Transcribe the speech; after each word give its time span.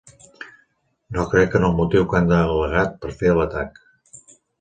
No 1.17 1.25
crec 1.33 1.57
en 1.59 1.67
el 1.67 1.75
motiu 1.79 2.07
que 2.13 2.17
han 2.21 2.33
al·legat 2.37 2.97
per 3.05 3.13
a 3.13 3.13
fer 3.21 3.35
l'atac. 3.41 3.79